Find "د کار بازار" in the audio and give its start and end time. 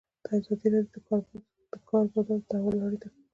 1.71-2.39